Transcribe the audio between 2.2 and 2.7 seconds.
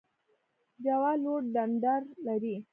لري